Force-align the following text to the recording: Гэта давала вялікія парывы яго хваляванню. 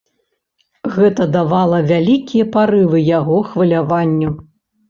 Гэта 0.95 1.27
давала 1.35 1.77
вялікія 1.93 2.49
парывы 2.57 3.05
яго 3.19 3.37
хваляванню. 3.51 4.35